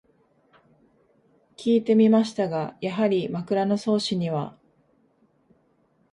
[1.55, 4.57] きいてみましたが、やはり「枕草子」には